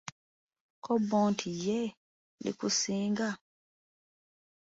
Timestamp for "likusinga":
2.43-3.29